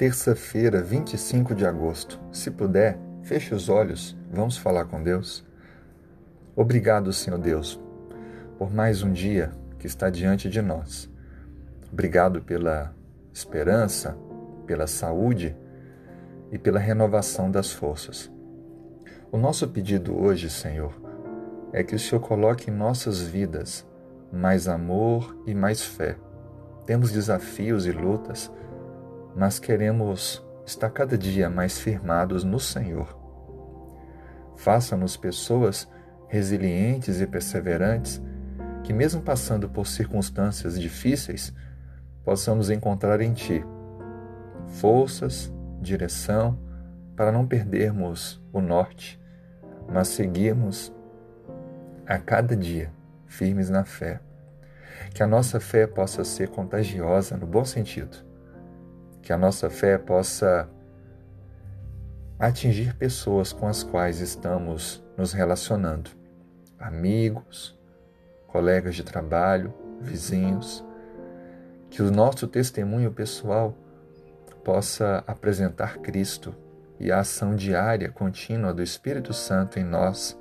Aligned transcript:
terça-feira, 0.00 0.80
25 0.80 1.54
de 1.54 1.66
agosto. 1.66 2.18
Se 2.32 2.50
puder, 2.50 2.98
feche 3.22 3.54
os 3.54 3.68
olhos, 3.68 4.16
vamos 4.32 4.56
falar 4.56 4.86
com 4.86 5.02
Deus. 5.02 5.46
Obrigado, 6.56 7.12
Senhor 7.12 7.38
Deus, 7.38 7.78
por 8.56 8.72
mais 8.72 9.02
um 9.02 9.12
dia 9.12 9.50
que 9.78 9.86
está 9.86 10.08
diante 10.08 10.48
de 10.48 10.62
nós. 10.62 11.06
Obrigado 11.92 12.40
pela 12.40 12.94
esperança, 13.30 14.16
pela 14.66 14.86
saúde 14.86 15.54
e 16.50 16.56
pela 16.56 16.80
renovação 16.80 17.50
das 17.50 17.70
forças. 17.70 18.32
O 19.30 19.36
nosso 19.36 19.68
pedido 19.68 20.18
hoje, 20.18 20.48
Senhor, 20.48 20.94
é 21.74 21.84
que 21.84 21.94
o 21.94 21.98
Senhor 21.98 22.22
coloque 22.22 22.70
em 22.70 22.74
nossas 22.74 23.20
vidas 23.20 23.86
mais 24.32 24.66
amor 24.66 25.36
e 25.46 25.54
mais 25.54 25.82
fé. 25.82 26.16
Temos 26.86 27.12
desafios 27.12 27.84
e 27.84 27.92
lutas 27.92 28.50
mas 29.34 29.58
queremos 29.58 30.44
estar 30.66 30.90
cada 30.90 31.16
dia 31.16 31.48
mais 31.48 31.78
firmados 31.78 32.44
no 32.44 32.60
Senhor. 32.60 33.18
Faça-nos 34.56 35.16
pessoas 35.16 35.88
resilientes 36.28 37.20
e 37.20 37.26
perseverantes 37.26 38.22
que, 38.84 38.92
mesmo 38.92 39.22
passando 39.22 39.68
por 39.68 39.86
circunstâncias 39.86 40.78
difíceis, 40.78 41.52
possamos 42.24 42.70
encontrar 42.70 43.20
em 43.20 43.32
Ti 43.32 43.64
forças, 44.66 45.52
direção, 45.80 46.58
para 47.16 47.32
não 47.32 47.46
perdermos 47.46 48.40
o 48.52 48.60
norte, 48.60 49.20
mas 49.88 50.08
seguirmos 50.08 50.92
a 52.06 52.18
cada 52.18 52.56
dia 52.56 52.92
firmes 53.26 53.68
na 53.68 53.84
fé. 53.84 54.20
Que 55.14 55.22
a 55.22 55.26
nossa 55.26 55.58
fé 55.58 55.86
possa 55.86 56.24
ser 56.24 56.48
contagiosa 56.48 57.36
no 57.36 57.46
bom 57.46 57.64
sentido 57.64 58.29
que 59.22 59.32
a 59.32 59.38
nossa 59.38 59.68
fé 59.68 59.98
possa 59.98 60.68
atingir 62.38 62.94
pessoas 62.96 63.52
com 63.52 63.68
as 63.68 63.82
quais 63.82 64.20
estamos 64.20 65.04
nos 65.16 65.32
relacionando, 65.32 66.10
amigos, 66.78 67.78
colegas 68.46 68.94
de 68.94 69.02
trabalho, 69.02 69.74
vizinhos, 70.00 70.84
que 71.90 72.02
o 72.02 72.10
nosso 72.10 72.46
testemunho 72.46 73.12
pessoal 73.12 73.76
possa 74.64 75.22
apresentar 75.26 75.98
Cristo 75.98 76.54
e 76.98 77.12
a 77.12 77.20
ação 77.20 77.54
diária, 77.54 78.10
contínua 78.10 78.72
do 78.72 78.82
Espírito 78.82 79.32
Santo 79.32 79.78
em 79.78 79.84
nós 79.84 80.38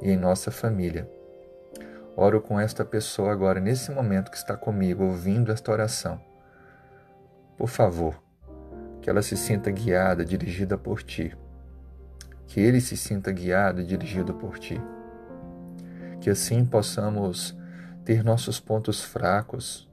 e 0.00 0.10
em 0.10 0.16
nossa 0.16 0.50
família. 0.50 1.10
Oro 2.16 2.40
com 2.40 2.58
esta 2.58 2.84
pessoa 2.84 3.32
agora, 3.32 3.60
nesse 3.60 3.90
momento 3.90 4.30
que 4.30 4.36
está 4.36 4.56
comigo, 4.56 5.04
ouvindo 5.04 5.52
esta 5.52 5.70
oração 5.70 6.20
por 7.56 7.68
favor, 7.68 8.22
que 9.00 9.10
ela 9.10 9.22
se 9.22 9.36
sinta 9.36 9.70
guiada, 9.70 10.24
dirigida 10.24 10.76
por 10.76 11.02
ti. 11.02 11.36
Que 12.46 12.60
ele 12.60 12.80
se 12.80 12.96
sinta 12.96 13.32
guiado 13.32 13.80
e 13.80 13.84
dirigido 13.84 14.34
por 14.34 14.58
ti. 14.58 14.80
Que 16.20 16.30
assim 16.30 16.64
possamos 16.64 17.56
ter 18.04 18.22
nossos 18.22 18.60
pontos 18.60 19.02
fracos 19.02 19.90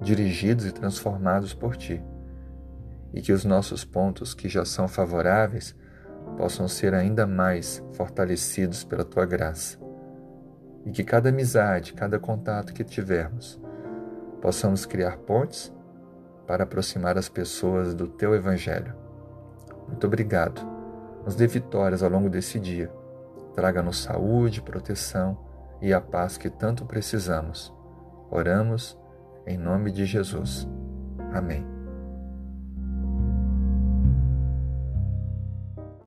dirigidos 0.00 0.66
e 0.66 0.72
transformados 0.72 1.54
por 1.54 1.76
ti. 1.76 2.02
E 3.12 3.20
que 3.20 3.32
os 3.32 3.44
nossos 3.44 3.84
pontos 3.84 4.34
que 4.34 4.48
já 4.48 4.64
são 4.64 4.88
favoráveis 4.88 5.74
possam 6.36 6.68
ser 6.68 6.94
ainda 6.94 7.26
mais 7.26 7.82
fortalecidos 7.92 8.84
pela 8.84 9.04
tua 9.04 9.24
graça. 9.24 9.78
E 10.84 10.90
que 10.90 11.02
cada 11.02 11.30
amizade, 11.30 11.92
cada 11.92 12.18
contato 12.18 12.74
que 12.74 12.84
tivermos, 12.84 13.60
possamos 14.40 14.84
criar 14.84 15.16
pontes 15.18 15.72
para 16.46 16.64
aproximar 16.64 17.16
as 17.16 17.28
pessoas 17.28 17.94
do 17.94 18.06
teu 18.06 18.34
Evangelho. 18.34 18.94
Muito 19.88 20.06
obrigado. 20.06 20.60
Nos 21.24 21.34
dê 21.34 21.46
vitórias 21.46 22.02
ao 22.02 22.10
longo 22.10 22.28
desse 22.28 22.58
dia. 22.58 22.90
Traga-nos 23.54 24.02
saúde, 24.02 24.60
proteção 24.60 25.38
e 25.80 25.92
a 25.92 26.00
paz 26.00 26.36
que 26.36 26.50
tanto 26.50 26.84
precisamos. 26.84 27.72
Oramos 28.30 28.98
em 29.46 29.56
nome 29.56 29.90
de 29.90 30.04
Jesus. 30.04 30.68
Amém. 31.32 31.73